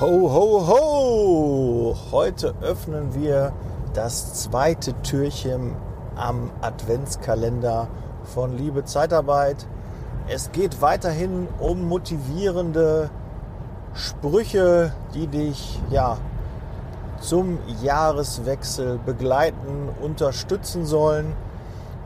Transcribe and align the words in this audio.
Ho, 0.00 0.30
ho, 0.32 0.64
ho! 0.68 1.96
Heute 2.12 2.54
öffnen 2.60 3.16
wir 3.16 3.52
das 3.94 4.34
zweite 4.34 4.92
Türchen 5.02 5.74
am 6.14 6.52
Adventskalender 6.60 7.88
von 8.22 8.56
Liebe 8.56 8.84
Zeitarbeit. 8.84 9.66
Es 10.28 10.52
geht 10.52 10.80
weiterhin 10.80 11.48
um 11.58 11.88
motivierende 11.88 13.10
Sprüche, 13.92 14.92
die 15.14 15.26
dich 15.26 15.80
ja 15.90 16.18
zum 17.18 17.58
Jahreswechsel 17.82 19.00
begleiten, 19.04 19.88
unterstützen 20.00 20.86
sollen. 20.86 21.32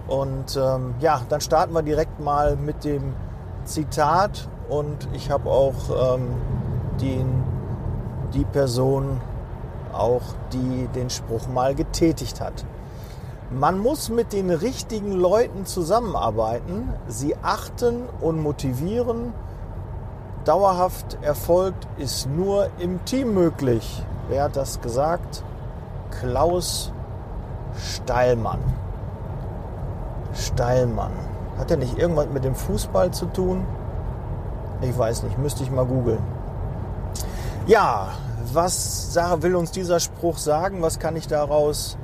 Und 0.08 0.56
ähm, 0.56 0.94
ja, 1.00 1.20
dann 1.28 1.42
starten 1.42 1.74
wir 1.74 1.82
direkt 1.82 2.20
mal 2.20 2.56
mit 2.56 2.84
dem 2.84 3.12
Zitat 3.66 4.48
und 4.70 5.08
ich 5.12 5.30
habe 5.30 5.50
auch 5.50 6.14
ähm, 6.14 6.28
den 6.98 7.51
die 8.34 8.44
Person 8.44 9.20
auch, 9.92 10.22
die 10.52 10.88
den 10.94 11.10
Spruch 11.10 11.48
mal 11.48 11.74
getätigt 11.74 12.40
hat. 12.40 12.64
Man 13.50 13.78
muss 13.78 14.08
mit 14.08 14.32
den 14.32 14.50
richtigen 14.50 15.12
Leuten 15.12 15.66
zusammenarbeiten, 15.66 16.88
sie 17.08 17.36
achten 17.42 18.04
und 18.20 18.40
motivieren. 18.42 19.34
Dauerhaft 20.46 21.18
Erfolg 21.20 21.74
ist 21.98 22.28
nur 22.28 22.68
im 22.78 23.04
Team 23.04 23.34
möglich. 23.34 24.02
Wer 24.28 24.44
hat 24.44 24.56
das 24.56 24.80
gesagt? 24.80 25.44
Klaus 26.10 26.92
Steilmann. 27.76 28.60
Steilmann. 30.32 31.12
Hat 31.58 31.70
er 31.70 31.76
nicht 31.76 31.98
irgendwas 31.98 32.28
mit 32.32 32.44
dem 32.44 32.54
Fußball 32.54 33.10
zu 33.10 33.26
tun? 33.26 33.66
Ich 34.80 34.96
weiß 34.96 35.22
nicht, 35.24 35.38
müsste 35.38 35.62
ich 35.62 35.70
mal 35.70 35.84
googeln. 35.84 36.22
Ja, 37.66 38.08
was 38.52 39.16
will 39.38 39.54
uns 39.54 39.70
dieser 39.70 40.00
Spruch 40.00 40.38
sagen? 40.38 40.82
Was 40.82 40.98
kann 40.98 41.14
ich 41.14 41.28
daraus 41.28 41.96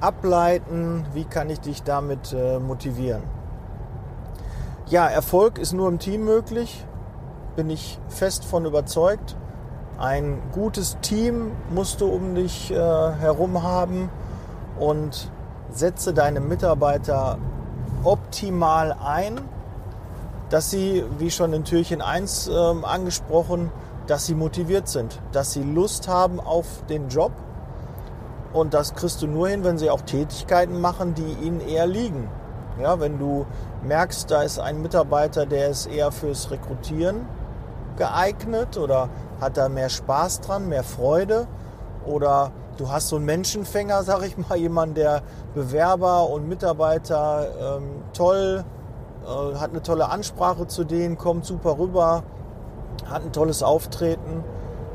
ableiten? 0.00 1.06
Wie 1.14 1.24
kann 1.24 1.50
ich 1.50 1.60
dich 1.60 1.84
damit 1.84 2.32
äh, 2.32 2.58
motivieren? 2.58 3.22
Ja, 4.86 5.06
Erfolg 5.06 5.58
ist 5.58 5.72
nur 5.72 5.88
im 5.88 6.00
Team 6.00 6.24
möglich, 6.24 6.84
bin 7.54 7.70
ich 7.70 8.00
fest 8.08 8.44
von 8.44 8.64
überzeugt. 8.64 9.36
Ein 9.98 10.42
gutes 10.50 10.98
Team 11.00 11.52
musst 11.72 12.00
du 12.00 12.06
um 12.06 12.34
dich 12.34 12.72
äh, 12.72 12.74
herum 12.74 13.62
haben 13.62 14.10
und 14.80 15.30
setze 15.70 16.12
deine 16.12 16.40
Mitarbeiter 16.40 17.38
optimal 18.02 18.96
ein, 19.04 19.40
dass 20.50 20.70
sie, 20.70 21.04
wie 21.18 21.30
schon 21.30 21.52
in 21.52 21.62
Türchen 21.62 22.02
1 22.02 22.48
äh, 22.48 22.52
angesprochen, 22.82 23.70
dass 24.08 24.26
sie 24.26 24.34
motiviert 24.34 24.88
sind, 24.88 25.20
dass 25.32 25.52
sie 25.52 25.62
Lust 25.62 26.08
haben 26.08 26.40
auf 26.40 26.66
den 26.88 27.08
Job. 27.08 27.30
Und 28.52 28.74
das 28.74 28.94
kriegst 28.94 29.22
du 29.22 29.26
nur 29.26 29.48
hin, 29.48 29.62
wenn 29.62 29.78
sie 29.78 29.90
auch 29.90 30.00
Tätigkeiten 30.00 30.80
machen, 30.80 31.14
die 31.14 31.46
ihnen 31.46 31.60
eher 31.60 31.86
liegen. 31.86 32.28
Ja, 32.80 33.00
wenn 33.00 33.18
du 33.18 33.44
merkst, 33.82 34.30
da 34.30 34.42
ist 34.42 34.58
ein 34.58 34.80
Mitarbeiter, 34.80 35.44
der 35.46 35.68
ist 35.68 35.86
eher 35.86 36.10
fürs 36.10 36.50
Rekrutieren 36.50 37.26
geeignet 37.96 38.78
oder 38.78 39.10
hat 39.40 39.56
da 39.56 39.68
mehr 39.68 39.90
Spaß 39.90 40.40
dran, 40.40 40.68
mehr 40.68 40.84
Freude 40.84 41.46
oder 42.06 42.52
du 42.78 42.90
hast 42.90 43.08
so 43.08 43.16
einen 43.16 43.26
Menschenfänger, 43.26 44.02
sag 44.04 44.22
ich 44.22 44.38
mal, 44.38 44.56
jemand, 44.56 44.96
der 44.96 45.22
Bewerber 45.54 46.30
und 46.30 46.48
Mitarbeiter 46.48 47.76
ähm, 47.76 48.02
toll, 48.14 48.64
äh, 49.24 49.56
hat 49.56 49.70
eine 49.70 49.82
tolle 49.82 50.08
Ansprache 50.08 50.66
zu 50.66 50.84
denen, 50.84 51.18
kommt 51.18 51.44
super 51.44 51.78
rüber, 51.78 52.22
hat 53.10 53.22
ein 53.22 53.32
tolles 53.32 53.62
Auftreten, 53.62 54.44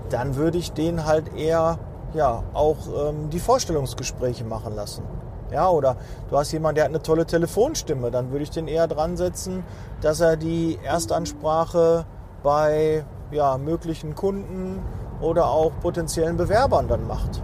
dann 0.09 0.36
würde 0.36 0.58
ich 0.58 0.73
den 0.73 1.06
halt 1.06 1.36
eher 1.36 1.80
ja 2.14 2.44
auch 2.53 2.78
ähm, 2.96 3.29
die 3.29 3.40
Vorstellungsgespräche 3.40 4.44
machen 4.44 4.75
lassen. 4.75 5.03
Ja, 5.51 5.69
oder 5.69 5.97
du 6.29 6.38
hast 6.38 6.52
jemanden, 6.52 6.75
der 6.75 6.85
hat 6.85 6.91
eine 6.91 7.02
tolle 7.02 7.25
Telefonstimme, 7.25 8.09
dann 8.09 8.31
würde 8.31 8.44
ich 8.44 8.50
den 8.50 8.68
eher 8.68 8.88
dran 8.88 9.18
setzen, 9.18 9.63
dass 10.02 10.19
er 10.19 10.35
die 10.35 10.79
Erstansprache 10.84 12.06
bei 12.41 13.06
ja, 13.31 13.57
möglichen 13.57 14.16
Kunden 14.16 14.84
oder 15.22 15.47
auch 15.47 15.72
potenziellen 15.81 16.38
Bewerbern 16.38 16.88
dann 16.88 17.07
macht. 17.07 17.41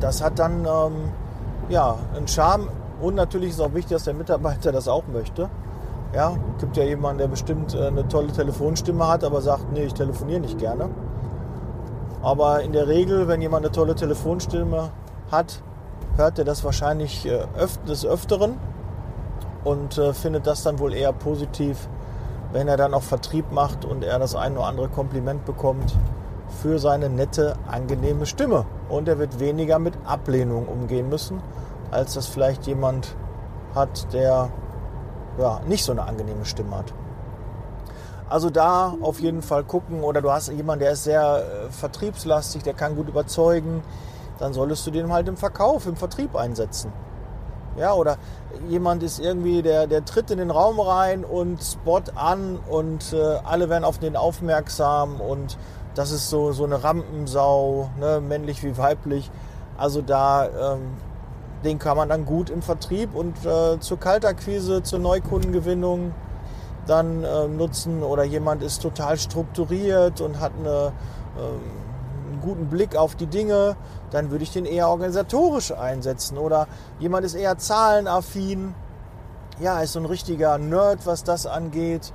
Das 0.00 0.22
hat 0.22 0.38
dann 0.38 0.66
ähm, 0.66 1.12
ja, 1.68 1.96
einen 2.14 2.28
Charme 2.28 2.68
und 3.00 3.14
natürlich 3.14 3.50
ist 3.50 3.60
auch 3.60 3.74
wichtig, 3.74 3.92
dass 3.92 4.04
der 4.04 4.14
Mitarbeiter 4.14 4.72
das 4.72 4.88
auch 4.88 5.04
möchte. 5.06 5.48
Ja, 6.14 6.36
gibt 6.60 6.76
ja 6.76 6.84
jemanden, 6.84 7.18
der 7.18 7.26
bestimmt 7.26 7.74
äh, 7.74 7.88
eine 7.88 8.06
tolle 8.06 8.28
Telefonstimme 8.28 9.08
hat, 9.08 9.24
aber 9.24 9.40
sagt, 9.40 9.72
nee, 9.72 9.84
ich 9.84 9.94
telefoniere 9.94 10.40
nicht 10.40 10.58
gerne. 10.58 10.88
Aber 12.22 12.62
in 12.62 12.72
der 12.72 12.86
Regel, 12.86 13.26
wenn 13.26 13.42
jemand 13.42 13.64
eine 13.64 13.72
tolle 13.72 13.96
Telefonstimme 13.96 14.90
hat, 15.32 15.60
hört 16.16 16.38
er 16.38 16.44
das 16.44 16.62
wahrscheinlich 16.62 17.26
äh, 17.26 17.44
des 17.88 18.06
Öfteren 18.06 18.58
und 19.64 19.98
äh, 19.98 20.12
findet 20.14 20.46
das 20.46 20.62
dann 20.62 20.78
wohl 20.78 20.94
eher 20.94 21.12
positiv, 21.12 21.88
wenn 22.52 22.68
er 22.68 22.76
dann 22.76 22.94
auch 22.94 23.02
Vertrieb 23.02 23.50
macht 23.50 23.84
und 23.84 24.04
er 24.04 24.20
das 24.20 24.36
ein 24.36 24.56
oder 24.56 24.66
andere 24.66 24.88
Kompliment 24.88 25.44
bekommt 25.44 25.96
für 26.62 26.78
seine 26.78 27.08
nette, 27.08 27.56
angenehme 27.66 28.26
Stimme. 28.26 28.66
Und 28.88 29.08
er 29.08 29.18
wird 29.18 29.40
weniger 29.40 29.80
mit 29.80 29.94
Ablehnung 30.04 30.68
umgehen 30.68 31.08
müssen, 31.08 31.40
als 31.90 32.14
das 32.14 32.28
vielleicht 32.28 32.68
jemand 32.68 33.16
hat, 33.74 34.12
der 34.12 34.50
ja, 35.38 35.60
nicht 35.66 35.84
so 35.84 35.92
eine 35.92 36.02
angenehme 36.02 36.44
Stimme 36.44 36.76
hat. 36.78 36.92
Also 38.28 38.50
da 38.50 38.94
auf 39.00 39.20
jeden 39.20 39.42
Fall 39.42 39.64
gucken 39.64 40.02
oder 40.02 40.22
du 40.22 40.32
hast 40.32 40.48
jemanden, 40.48 40.84
der 40.84 40.92
ist 40.92 41.04
sehr 41.04 41.44
äh, 41.66 41.70
vertriebslastig, 41.70 42.62
der 42.62 42.74
kann 42.74 42.96
gut 42.96 43.08
überzeugen, 43.08 43.82
dann 44.38 44.52
solltest 44.52 44.86
du 44.86 44.90
den 44.90 45.12
halt 45.12 45.28
im 45.28 45.36
Verkauf, 45.36 45.86
im 45.86 45.96
Vertrieb 45.96 46.34
einsetzen. 46.34 46.92
Ja, 47.76 47.92
oder 47.92 48.18
jemand 48.68 49.02
ist 49.02 49.18
irgendwie, 49.18 49.60
der, 49.60 49.86
der 49.86 50.04
tritt 50.04 50.30
in 50.30 50.38
den 50.38 50.50
Raum 50.50 50.78
rein 50.78 51.24
und 51.24 51.62
Spot 51.62 52.02
an 52.14 52.58
und 52.68 53.12
äh, 53.12 53.38
alle 53.44 53.68
werden 53.68 53.84
auf 53.84 53.98
den 53.98 54.16
aufmerksam 54.16 55.20
und 55.20 55.58
das 55.94 56.10
ist 56.10 56.30
so, 56.30 56.52
so 56.52 56.64
eine 56.64 56.82
Rampensau, 56.82 57.90
ne, 57.98 58.20
männlich 58.20 58.62
wie 58.62 58.76
weiblich. 58.78 59.30
Also 59.76 60.02
da 60.02 60.74
ähm, 60.74 60.96
den 61.64 61.78
kann 61.78 61.96
man 61.96 62.08
dann 62.08 62.26
gut 62.26 62.50
im 62.50 62.62
Vertrieb 62.62 63.14
und 63.14 63.44
äh, 63.44 63.80
zur 63.80 63.98
Kaltakquise, 63.98 64.82
zur 64.82 64.98
Neukundengewinnung 64.98 66.12
dann 66.86 67.24
äh, 67.24 67.48
nutzen. 67.48 68.02
Oder 68.02 68.24
jemand 68.24 68.62
ist 68.62 68.82
total 68.82 69.16
strukturiert 69.16 70.20
und 70.20 70.40
hat 70.40 70.52
eine, 70.58 70.92
äh, 71.36 72.30
einen 72.30 72.40
guten 72.42 72.66
Blick 72.66 72.96
auf 72.96 73.14
die 73.14 73.26
Dinge, 73.26 73.76
dann 74.10 74.30
würde 74.30 74.44
ich 74.44 74.52
den 74.52 74.66
eher 74.66 74.88
organisatorisch 74.88 75.72
einsetzen. 75.72 76.36
Oder 76.36 76.68
jemand 76.98 77.24
ist 77.24 77.34
eher 77.34 77.56
zahlenaffin, 77.56 78.74
ja, 79.58 79.80
ist 79.80 79.94
so 79.94 80.00
ein 80.00 80.06
richtiger 80.06 80.58
Nerd, 80.58 81.06
was 81.06 81.24
das 81.24 81.46
angeht. 81.46 82.12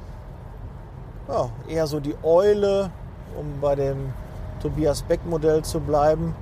Ja, 1.28 1.50
eher 1.68 1.88
so 1.88 2.00
die 2.00 2.16
Eule, 2.24 2.92
um 3.40 3.60
bei 3.62 3.76
dem 3.76 4.14
Tobias 4.62 5.04
Beck 5.04 5.26
Modell 5.26 5.64
zu 5.64 5.80
bleiben. 5.80 6.36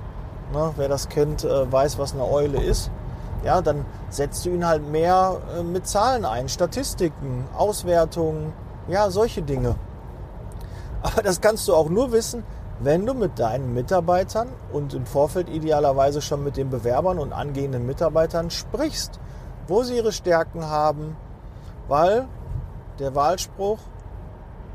Na, 0.52 0.72
wer 0.76 0.88
das 0.88 1.08
kennt, 1.08 1.44
äh, 1.44 1.70
weiß, 1.70 1.98
was 1.98 2.14
eine 2.14 2.24
Eule 2.24 2.62
ist 2.62 2.90
ja, 3.44 3.60
dann 3.60 3.84
setzt 4.10 4.44
du 4.44 4.50
ihn 4.50 4.66
halt 4.66 4.88
mehr 4.88 5.40
äh, 5.58 5.62
mit 5.62 5.86
Zahlen 5.86 6.24
ein, 6.24 6.48
Statistiken, 6.48 7.46
Auswertungen, 7.56 8.52
ja, 8.88 9.10
solche 9.10 9.42
Dinge. 9.42 9.76
Aber 11.02 11.22
das 11.22 11.40
kannst 11.40 11.68
du 11.68 11.74
auch 11.74 11.88
nur 11.88 12.12
wissen, 12.12 12.42
wenn 12.80 13.06
du 13.06 13.14
mit 13.14 13.38
deinen 13.38 13.74
Mitarbeitern 13.74 14.48
und 14.72 14.94
im 14.94 15.06
Vorfeld 15.06 15.48
idealerweise 15.48 16.22
schon 16.22 16.44
mit 16.44 16.56
den 16.56 16.70
Bewerbern 16.70 17.18
und 17.18 17.32
angehenden 17.32 17.86
Mitarbeitern 17.86 18.50
sprichst, 18.50 19.18
wo 19.66 19.82
sie 19.82 19.96
ihre 19.96 20.12
Stärken 20.12 20.64
haben, 20.64 21.16
weil 21.88 22.26
der 22.98 23.14
Wahlspruch 23.14 23.78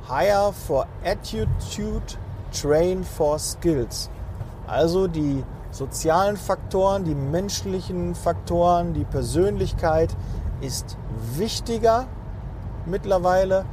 Hire 0.07 0.51
for 0.51 0.85
Attitude, 1.03 2.17
Train 2.51 3.03
for 3.03 3.39
Skills. 3.39 4.09
Also 4.67 5.07
die 5.07 5.43
sozialen 5.73 6.37
Faktoren, 6.37 7.03
die 7.03 7.15
menschlichen 7.15 8.13
Faktoren, 8.13 8.93
die 8.93 9.05
Persönlichkeit 9.05 10.15
ist 10.61 10.97
wichtiger 11.35 12.05
mittlerweile 12.85 13.65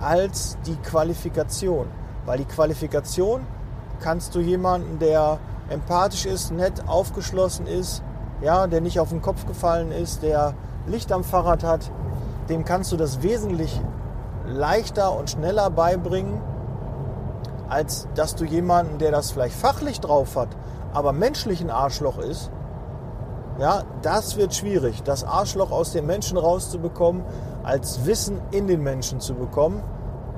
als 0.00 0.58
die 0.66 0.76
Qualifikation. 0.76 1.86
Weil 2.26 2.38
die 2.38 2.44
Qualifikation 2.44 3.46
kannst 4.00 4.34
du 4.34 4.40
jemanden, 4.40 4.98
der 4.98 5.38
empathisch 5.70 6.26
ist, 6.26 6.52
nett, 6.52 6.86
aufgeschlossen 6.86 7.66
ist, 7.66 8.02
ja, 8.42 8.66
der 8.66 8.80
nicht 8.80 9.00
auf 9.00 9.08
den 9.08 9.22
Kopf 9.22 9.46
gefallen 9.46 9.90
ist, 9.90 10.22
der 10.22 10.54
Licht 10.86 11.10
am 11.12 11.24
Fahrrad 11.24 11.64
hat, 11.64 11.90
dem 12.48 12.64
kannst 12.64 12.92
du 12.92 12.96
das 12.96 13.22
wesentlich 13.22 13.80
leichter 14.46 15.16
und 15.16 15.30
schneller 15.30 15.70
beibringen, 15.70 16.40
als 17.68 18.06
dass 18.14 18.34
du 18.34 18.44
jemanden, 18.44 18.98
der 18.98 19.10
das 19.10 19.30
vielleicht 19.30 19.56
fachlich 19.56 20.00
drauf 20.00 20.36
hat, 20.36 20.48
aber 20.92 21.12
menschlich 21.12 21.60
ein 21.60 21.70
Arschloch 21.70 22.18
ist, 22.18 22.50
ja, 23.58 23.82
das 24.02 24.36
wird 24.36 24.54
schwierig, 24.54 25.02
das 25.02 25.24
Arschloch 25.24 25.72
aus 25.72 25.92
dem 25.92 26.06
Menschen 26.06 26.38
rauszubekommen, 26.38 27.24
als 27.64 28.06
Wissen 28.06 28.40
in 28.52 28.66
den 28.68 28.82
Menschen 28.82 29.20
zu 29.20 29.34
bekommen. 29.34 29.82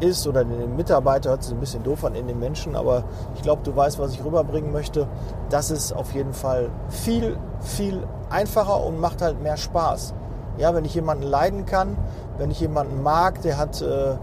ist 0.00 0.26
oder 0.26 0.44
den 0.44 0.76
Mitarbeiter, 0.76 1.28
hört 1.28 1.42
sich 1.42 1.52
ein 1.52 1.60
bisschen 1.60 1.82
doof 1.82 2.06
an 2.06 2.14
in 2.14 2.26
den 2.26 2.38
Menschen, 2.38 2.74
aber 2.74 3.04
ich 3.34 3.42
glaube, 3.42 3.62
du 3.62 3.76
weißt, 3.76 3.98
was 3.98 4.14
ich 4.14 4.24
rüberbringen 4.24 4.72
möchte. 4.72 5.06
Das 5.50 5.70
ist 5.70 5.92
auf 5.92 6.14
jeden 6.14 6.32
Fall 6.32 6.70
viel, 6.88 7.36
viel 7.60 8.02
einfacher 8.30 8.82
und 8.82 8.98
macht 8.98 9.20
halt 9.20 9.42
mehr 9.42 9.58
Spaß. 9.58 10.14
Ja, 10.56 10.74
wenn 10.74 10.86
ich 10.86 10.94
jemanden 10.94 11.24
leiden 11.24 11.66
kann, 11.66 11.98
wenn 12.38 12.50
ich 12.50 12.60
jemanden 12.60 13.02
mag, 13.02 13.42
der 13.42 13.58
hat 13.58 13.82
äh, 13.82 14.12
äh, 14.12 14.16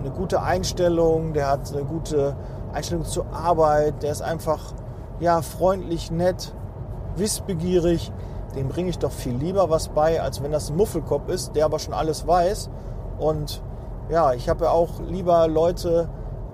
eine 0.00 0.10
gute 0.10 0.42
Einstellung, 0.42 1.32
der 1.32 1.48
hat 1.48 1.72
eine 1.72 1.84
gute 1.84 2.34
Einstellung 2.72 3.04
zur 3.04 3.26
Arbeit, 3.32 4.02
der 4.02 4.12
ist 4.12 4.22
einfach 4.22 4.74
ja, 5.20 5.42
freundlich, 5.42 6.10
nett, 6.10 6.52
wissbegierig, 7.16 8.12
dem 8.54 8.68
bringe 8.68 8.90
ich 8.90 8.98
doch 8.98 9.12
viel 9.12 9.34
lieber 9.34 9.70
was 9.70 9.88
bei, 9.88 10.20
als 10.22 10.42
wenn 10.42 10.52
das 10.52 10.70
ein 10.70 10.76
Muffelkopf 10.76 11.28
ist, 11.28 11.54
der 11.54 11.64
aber 11.64 11.78
schon 11.78 11.94
alles 11.94 12.26
weiß. 12.26 12.70
Und 13.18 13.62
ja, 14.08 14.32
ich 14.32 14.48
habe 14.48 14.66
ja 14.66 14.70
auch 14.70 15.00
lieber 15.00 15.48
Leute 15.48 16.08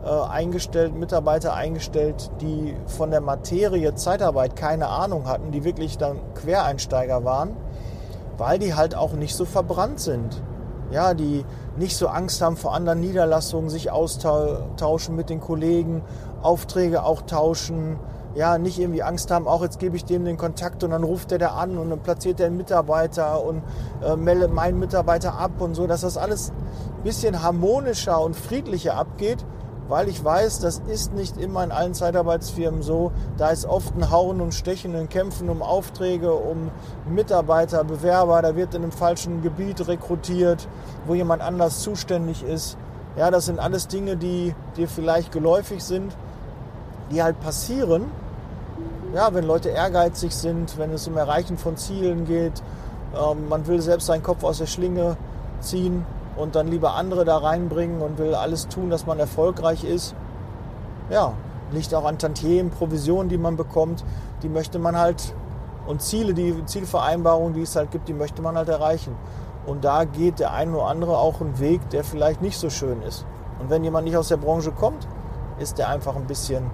äh, 0.05 0.09
eingestellt, 0.09 0.95
Mitarbeiter 0.95 1.55
eingestellt, 1.55 2.31
die 2.41 2.77
von 2.87 3.11
der 3.11 3.21
Materie 3.21 3.95
Zeitarbeit 3.95 4.57
keine 4.57 4.89
Ahnung 4.89 5.29
hatten, 5.29 5.53
die 5.53 5.65
wirklich 5.65 5.99
dann 5.99 6.19
Quereinsteiger 6.35 7.25
waren, 7.25 7.57
weil 8.37 8.59
die 8.59 8.75
halt 8.75 8.95
auch 8.95 9.13
nicht 9.13 9.35
so 9.35 9.45
verbrannt 9.45 10.01
sind. 10.01 10.43
Ja, 10.91 11.15
die 11.15 11.45
nicht 11.77 11.97
so 11.97 12.09
Angst 12.09 12.41
haben 12.41 12.57
vor 12.57 12.75
anderen 12.75 13.01
Niederlassungen, 13.01 13.71
sich 13.71 13.91
austauschen 13.91 15.17
mit 15.17 15.31
den 15.31 15.41
Kollegen, 15.41 16.03
Aufträge 16.43 17.05
auch 17.05 17.23
tauschen, 17.23 17.99
ja, 18.35 18.59
nicht 18.59 18.79
irgendwie 18.79 19.03
Angst 19.03 19.31
haben, 19.31 19.47
auch 19.47 19.63
jetzt 19.63 19.79
gebe 19.79 19.97
ich 19.97 20.05
dem 20.05 20.25
den 20.25 20.37
Kontakt 20.37 20.83
und 20.83 20.91
dann 20.91 21.05
ruft 21.05 21.31
der 21.31 21.39
da 21.39 21.49
an 21.51 21.79
und 21.79 21.91
dann 21.91 22.01
platziert 22.01 22.41
der 22.41 22.47
einen 22.47 22.57
Mitarbeiter 22.57 23.45
und 23.45 23.63
äh, 24.05 24.17
meldet 24.17 24.53
meinen 24.53 24.79
Mitarbeiter 24.79 25.39
ab 25.39 25.61
und 25.61 25.75
so, 25.75 25.87
dass 25.87 26.01
das 26.01 26.17
alles 26.17 26.51
ein 26.51 27.03
bisschen 27.05 27.43
harmonischer 27.43 28.21
und 28.21 28.35
friedlicher 28.35 28.97
abgeht, 28.97 29.45
weil 29.89 30.09
ich 30.09 30.25
weiß, 30.25 30.61
das 30.61 30.81
ist 30.87 31.15
nicht 31.15 31.37
immer 31.37 31.63
in 31.65 31.73
allen 31.73 31.95
Zeitarbeitsfirmen 31.95 32.83
so. 32.83 33.13
Da 33.37 33.51
ist 33.51 33.67
oft 33.67 33.95
ein 33.97 34.11
Hauen 34.11 34.41
und 34.41 34.55
Stechen, 34.55 34.95
ein 34.97 35.09
Kämpfen 35.09 35.49
um 35.49 35.63
Aufträge, 35.63 36.33
um 36.33 36.71
Mitarbeiter, 37.09 37.85
Bewerber, 37.85 38.41
da 38.43 38.57
wird 38.57 38.75
in 38.75 38.83
einem 38.83 38.93
falschen 38.93 39.43
Gebiet 39.43 39.87
rekrutiert, 39.87 40.69
wo 41.07 41.15
jemand 41.15 41.43
anders 41.43 41.81
zuständig 41.81 42.43
ist. 42.43 42.77
Ja, 43.17 43.31
das 43.31 43.47
sind 43.47 43.59
alles 43.61 43.87
Dinge, 43.87 44.17
die 44.17 44.55
dir 44.77 44.89
vielleicht 44.89 45.33
geläufig 45.33 45.85
sind, 45.85 46.17
die 47.11 47.23
halt 47.23 47.39
passieren 47.41 48.11
ja, 49.15 49.33
wenn 49.33 49.45
Leute 49.45 49.69
ehrgeizig 49.69 50.35
sind, 50.35 50.77
wenn 50.77 50.91
es 50.91 51.07
um 51.07 51.17
Erreichen 51.17 51.57
von 51.57 51.77
Zielen 51.77 52.27
geht, 52.27 52.63
ähm, 53.15 53.49
man 53.49 53.67
will 53.67 53.81
selbst 53.81 54.07
seinen 54.07 54.25
Kopf 54.25 54.43
aus 54.43 54.59
der 54.59 54.67
Schlinge 54.67 55.17
ziehen 55.61 56.05
und 56.37 56.55
dann 56.55 56.69
lieber 56.69 56.95
andere 56.95 57.25
da 57.25 57.39
reinbringen 57.39 58.01
und 58.01 58.19
will 58.19 58.35
alles 58.35 58.69
tun, 58.69 58.91
dass 58.91 59.07
man 59.07 59.19
erfolgreich 59.19 59.85
ist. 59.85 60.15
Ja, 61.11 61.35
liegt 61.73 61.95
auch 61.95 62.05
an 62.05 62.19
Tantiemen, 62.19 62.71
Provisionen, 62.71 63.29
die 63.29 63.39
man 63.39 63.57
bekommt, 63.57 64.05
die 64.43 64.49
möchte 64.49 64.79
man 64.79 64.99
halt 64.99 65.35
und 65.87 66.01
Ziele, 66.01 66.33
die 66.33 66.65
Zielvereinbarungen, 66.65 67.55
die 67.55 67.63
es 67.63 67.77
halt 67.77 67.91
gibt, 67.91 68.09
die 68.09 68.15
möchte 68.15 68.41
man 68.41 68.57
halt 68.57 68.69
erreichen. 68.69 69.15
Und 69.67 69.85
da 69.85 70.05
geht 70.05 70.39
der 70.39 70.53
eine 70.53 70.73
oder 70.73 70.87
andere 70.87 71.19
auch 71.19 71.41
einen 71.41 71.59
Weg, 71.59 71.89
der 71.91 72.05
vielleicht 72.05 72.43
nicht 72.43 72.59
so 72.59 72.71
schön 72.71 73.03
ist. 73.03 73.27
Und 73.61 73.71
wenn 73.71 73.85
jemand 73.85 74.05
nicht 74.05 74.17
aus 74.17 74.29
der 74.29 74.37
Branche 74.37 74.73
kommt, 74.73 75.07
ist 75.59 75.79
der 75.79 75.89
einfach 75.89 76.17
ein 76.17 76.27
bisschen 76.27 76.71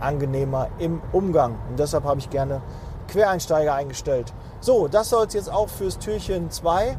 angenehmer 0.00 0.68
im 0.78 1.00
Umgang. 1.12 1.56
Und 1.68 1.78
deshalb 1.78 2.04
habe 2.04 2.20
ich 2.20 2.30
gerne 2.30 2.60
Quereinsteiger 3.08 3.74
eingestellt. 3.74 4.32
So, 4.60 4.88
das 4.88 5.10
soll 5.10 5.26
es 5.26 5.34
jetzt 5.34 5.52
auch 5.52 5.68
fürs 5.68 5.98
Türchen 5.98 6.50
2 6.50 6.96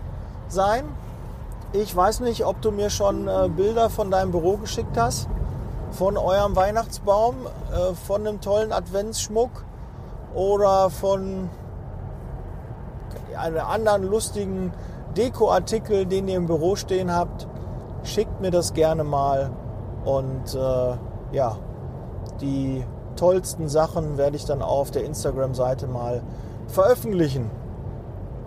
sein. 0.47 0.85
Ich 1.73 1.95
weiß 1.95 2.19
nicht, 2.19 2.45
ob 2.45 2.61
du 2.61 2.71
mir 2.71 2.89
schon 2.89 3.29
äh, 3.29 3.47
Bilder 3.47 3.89
von 3.89 4.11
deinem 4.11 4.31
Büro 4.31 4.57
geschickt 4.57 4.97
hast, 4.97 5.29
von 5.91 6.17
eurem 6.17 6.53
Weihnachtsbaum, 6.53 7.35
äh, 7.71 7.93
von 7.93 8.27
einem 8.27 8.41
tollen 8.41 8.73
Adventsschmuck 8.73 9.63
oder 10.35 10.89
von 10.89 11.49
einem 13.37 13.59
anderen 13.59 14.03
lustigen 14.03 14.73
Dekoartikel, 15.15 16.05
den 16.05 16.27
ihr 16.27 16.35
im 16.35 16.45
Büro 16.45 16.75
stehen 16.75 17.15
habt. 17.15 17.47
Schickt 18.03 18.41
mir 18.41 18.51
das 18.51 18.73
gerne 18.73 19.05
mal 19.05 19.51
und 20.03 20.53
äh, 20.53 20.97
ja, 21.31 21.55
die 22.41 22.83
tollsten 23.15 23.69
Sachen 23.69 24.17
werde 24.17 24.35
ich 24.35 24.43
dann 24.43 24.61
auf 24.61 24.91
der 24.91 25.05
Instagram-Seite 25.05 25.87
mal 25.87 26.21
veröffentlichen. 26.67 27.49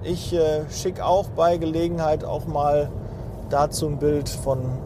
Ich 0.03 0.35
äh, 0.35 0.69
schicke 0.69 1.07
auch 1.07 1.29
bei 1.31 1.57
Gelegenheit 1.57 2.23
auch 2.23 2.45
mal 2.45 2.91
dazu 3.55 3.87
ein 3.87 3.99
Bild 3.99 4.29
von 4.29 4.79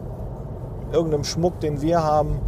irgendeinem 0.91 1.23
Schmuck, 1.23 1.59
den 1.59 1.81
wir 1.81 2.03
haben 2.03 2.39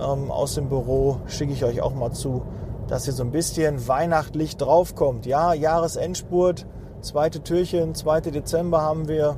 ähm, 0.00 0.30
aus 0.30 0.54
dem 0.54 0.68
Büro. 0.68 1.18
Schicke 1.26 1.52
ich 1.52 1.64
euch 1.64 1.80
auch 1.82 1.94
mal 1.94 2.12
zu, 2.12 2.42
dass 2.86 3.04
hier 3.04 3.12
so 3.12 3.22
ein 3.22 3.32
bisschen 3.32 3.86
weihnachtlich 3.86 4.56
draufkommt. 4.56 5.26
Ja, 5.26 5.52
Jahresendspurt, 5.52 6.66
zweite 7.00 7.42
Türchen, 7.42 7.94
2. 7.94 8.20
Dezember 8.22 8.80
haben 8.80 9.08
wir 9.08 9.36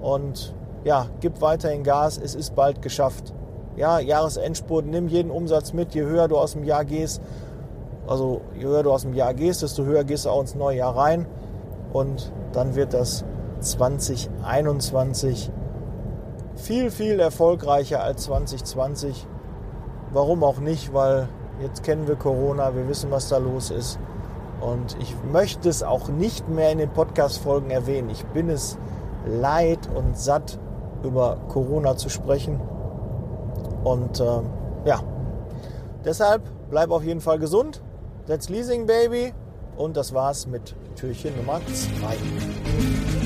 und 0.00 0.54
ja, 0.84 1.06
gibt 1.20 1.40
weiterhin 1.40 1.84
Gas. 1.84 2.18
Es 2.18 2.34
ist 2.34 2.54
bald 2.54 2.82
geschafft 2.82 3.34
ja, 3.76 3.98
Jahresendspurt, 3.98 4.86
nimm 4.86 5.08
jeden 5.08 5.30
Umsatz 5.30 5.72
mit, 5.72 5.94
je 5.94 6.02
höher 6.02 6.28
du 6.28 6.36
aus 6.36 6.52
dem 6.52 6.64
Jahr 6.64 6.84
gehst, 6.84 7.22
also 8.06 8.42
je 8.58 8.64
höher 8.64 8.82
du 8.82 8.92
aus 8.92 9.02
dem 9.02 9.14
Jahr 9.14 9.34
gehst, 9.34 9.62
desto 9.62 9.84
höher 9.84 10.04
gehst 10.04 10.26
du 10.26 10.30
auch 10.30 10.40
ins 10.40 10.54
neue 10.54 10.78
Jahr 10.78 10.96
rein 10.96 11.26
und 11.92 12.32
dann 12.52 12.74
wird 12.74 12.92
das 12.92 13.24
2021 13.60 15.50
viel, 16.62 16.90
viel 16.90 17.18
erfolgreicher 17.18 18.02
als 18.02 18.24
2020. 18.24 19.26
Warum 20.12 20.44
auch 20.44 20.58
nicht, 20.58 20.94
weil 20.94 21.28
jetzt 21.60 21.82
kennen 21.82 22.06
wir 22.06 22.16
Corona, 22.16 22.74
wir 22.74 22.88
wissen, 22.88 23.10
was 23.10 23.28
da 23.28 23.38
los 23.38 23.70
ist. 23.70 23.98
Und 24.60 24.96
ich 25.00 25.14
möchte 25.32 25.68
es 25.68 25.82
auch 25.82 26.08
nicht 26.08 26.48
mehr 26.48 26.70
in 26.70 26.78
den 26.78 26.90
Podcast-Folgen 26.90 27.70
erwähnen. 27.70 28.10
Ich 28.10 28.24
bin 28.26 28.48
es 28.48 28.78
leid 29.26 29.88
und 29.92 30.16
satt, 30.16 30.58
über 31.02 31.36
Corona 31.48 31.96
zu 31.96 32.08
sprechen. 32.08 32.60
Und 33.82 34.20
äh, 34.20 34.40
ja, 34.84 35.00
deshalb 36.04 36.42
bleib 36.70 36.92
auf 36.92 37.02
jeden 37.02 37.20
Fall 37.20 37.40
gesund. 37.40 37.82
That's 38.28 38.48
Leasing 38.48 38.86
Baby. 38.86 39.34
Und 39.76 39.96
das 39.96 40.14
war's 40.14 40.46
mit 40.46 40.76
Türchen 40.94 41.36
Nummer 41.36 41.60
2. 41.66 43.21